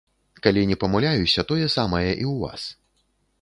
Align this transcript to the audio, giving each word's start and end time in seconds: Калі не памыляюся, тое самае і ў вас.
Калі 0.45 0.63
не 0.71 0.77
памыляюся, 0.83 1.45
тое 1.51 1.67
самае 1.77 2.09
і 2.23 2.25
ў 2.31 2.33
вас. 2.47 2.61